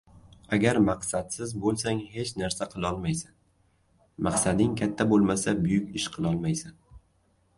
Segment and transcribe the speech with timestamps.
[0.55, 3.35] Agar maqsadsiz bo‘lsang hech narsa qilolmaysan,
[4.29, 6.75] maqsading katta bo‘lmasa buyuk ish qilolmaysan.